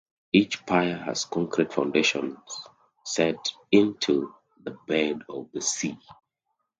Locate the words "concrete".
1.25-1.71